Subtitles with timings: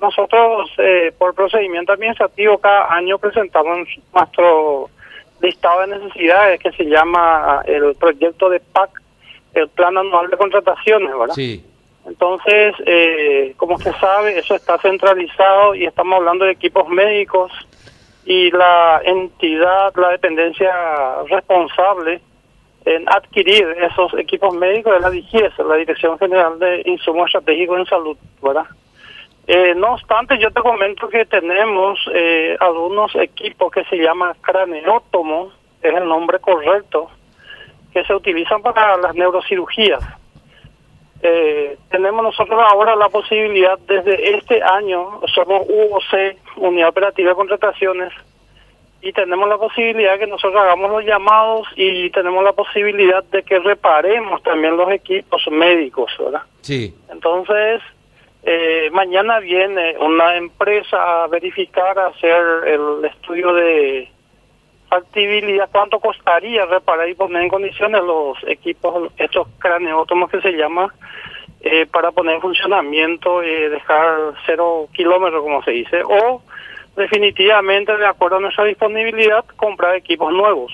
[0.00, 4.88] Nosotros, eh, por procedimiento administrativo, cada año presentamos nuestro
[5.40, 8.90] listado de necesidades que se llama el proyecto de PAC,
[9.54, 11.34] el Plan Anual de Contrataciones, ¿verdad?
[11.34, 11.64] Sí.
[12.06, 17.50] Entonces, eh, como usted sabe, eso está centralizado y estamos hablando de equipos médicos
[18.24, 20.72] y la entidad, la dependencia
[21.28, 22.20] responsable
[22.84, 27.86] en adquirir esos equipos médicos es la DIGES, la Dirección General de Insumos Estratégicos en
[27.86, 28.66] Salud, ¿verdad?
[29.50, 35.50] Eh, no obstante, yo te comento que tenemos eh, algunos equipos que se llaman craneótomo,
[35.80, 37.08] es el nombre correcto,
[37.90, 40.02] que se utilizan para las neurocirugías.
[41.22, 48.12] Eh, tenemos nosotros ahora la posibilidad desde este año, somos UOC, Unidad Operativa de Contrataciones,
[49.00, 53.58] y tenemos la posibilidad que nosotros hagamos los llamados y tenemos la posibilidad de que
[53.60, 56.42] reparemos también los equipos médicos, ¿verdad?
[56.60, 56.94] Sí.
[57.10, 57.80] Entonces,
[58.42, 64.08] eh, mañana viene una empresa a verificar, a hacer el estudio de
[64.88, 70.94] factibilidad, cuánto costaría reparar y poner en condiciones los equipos, estos craneótomos que se llama,
[71.60, 76.42] eh, para poner en funcionamiento, eh, dejar cero kilómetros, como se dice, o
[76.96, 80.72] definitivamente, de acuerdo a nuestra disponibilidad, comprar equipos nuevos.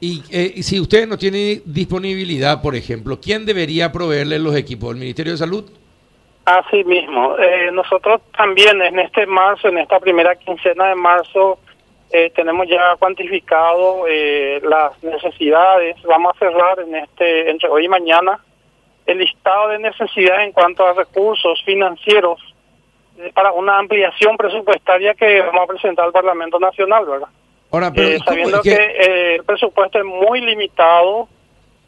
[0.00, 4.90] Y eh, si usted no tiene disponibilidad, por ejemplo, ¿quién debería proveerle los equipos?
[4.90, 5.64] ¿El Ministerio de Salud?
[6.44, 7.36] Así mismo.
[7.38, 11.58] Eh, nosotros también en este marzo, en esta primera quincena de marzo,
[12.12, 15.96] eh, tenemos ya cuantificado eh, las necesidades.
[16.02, 18.38] Vamos a cerrar en este entre hoy y mañana
[19.06, 22.38] el listado de necesidades en cuanto a recursos financieros
[23.18, 27.28] eh, para una ampliación presupuestaria que vamos a presentar al Parlamento Nacional, ¿verdad?
[27.72, 31.26] Ahora, pero Eh, ¿cómo sabiendo que- eh, el presupuesto es muy limitado,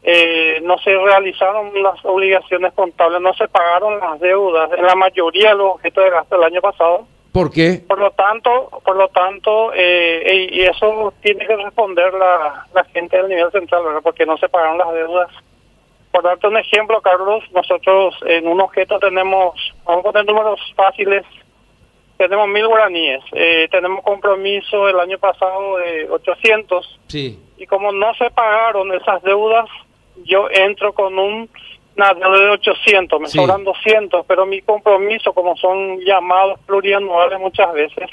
[0.09, 5.49] eh, no se realizaron las obligaciones contables, no se pagaron las deudas en la mayoría
[5.49, 7.05] de los objetos de gasto del año pasado.
[7.33, 7.81] ¿Por qué?
[7.85, 13.17] Por lo tanto, por lo tanto, eh, y eso tiene que responder la, la gente
[13.17, 13.99] del nivel central, ¿verdad?
[14.01, 15.29] Porque no se pagaron las deudas.
[16.09, 21.25] Por darte un ejemplo, Carlos, nosotros en un objeto tenemos, vamos a poner números fáciles,
[22.17, 27.37] tenemos mil guaraníes, eh, tenemos compromiso el año pasado de 800 Sí.
[27.57, 29.69] y como no se pagaron esas deudas,
[30.23, 31.49] yo entro con un,
[31.95, 33.37] una deuda de 800, me Sí.
[33.37, 38.09] sobran 200, pero mi compromiso, como son llamados plurianuales muchas veces,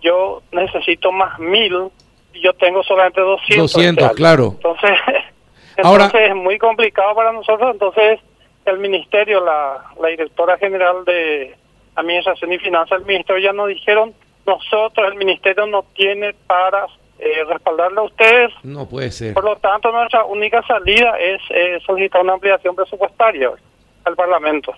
[0.00, 1.88] yo necesito más mil
[2.34, 3.72] y yo tengo solamente 200.
[3.72, 4.52] 200, este claro.
[4.56, 4.90] Entonces,
[5.82, 8.20] Ahora- entonces es muy complicado para nosotros, entonces
[8.64, 11.56] el ministerio, la, la directora general de
[11.96, 14.14] Administración y Finanzas del ministerio ya nos dijeron,
[14.46, 16.86] nosotros el ministerio no tiene para
[17.18, 19.34] eh, respaldarle a ustedes, No puede ser.
[19.34, 23.50] por lo tanto nuestra única salida es eh, solicitar una ampliación presupuestaria
[24.04, 24.72] al Parlamento.